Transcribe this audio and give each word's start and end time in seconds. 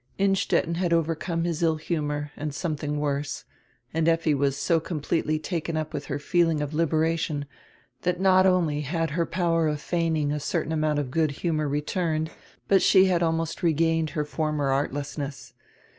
Innstetten 0.17 0.73
had 0.77 0.93
overcome 0.93 1.43
his 1.43 1.61
ill 1.61 1.75
humor 1.75 2.31
and 2.35 2.55
some 2.55 2.75
thing 2.75 2.99
worse, 2.99 3.45
and 3.93 4.07
Effi 4.09 4.33
was 4.33 4.57
so 4.57 4.79
completely 4.79 5.37
taken 5.37 5.77
up 5.77 5.93
with 5.93 6.05
her 6.05 6.17
feeling 6.17 6.59
of 6.59 6.73
liberation 6.73 7.45
that 8.01 8.19
not 8.19 8.47
only 8.47 8.81
had 8.81 9.11
her 9.11 9.27
power 9.27 9.67
of 9.67 9.79
feign 9.79 10.15
ing 10.17 10.31
a 10.31 10.39
certain 10.39 10.71
amount 10.71 10.97
of 10.97 11.11
good 11.11 11.29
humor 11.29 11.69
returned, 11.69 12.31
but 12.67 12.81
she 12.81 13.05
had 13.05 13.21
almost 13.21 13.61
regained 13.61 14.09
her 14.17 14.25
former 14.25 14.69
artlessness. 14.71 15.53